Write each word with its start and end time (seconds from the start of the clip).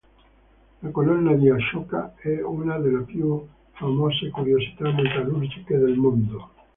La 0.81 0.89
colonna 0.89 1.33
di 1.35 1.47
Ashoka 1.47 2.15
è 2.17 2.41
una 2.41 2.79
delle 2.79 3.03
più 3.03 3.47
famose 3.73 4.31
curiosità 4.31 4.91
metallurgiche 4.91 5.77
del 5.77 5.95
mondo. 5.95 6.49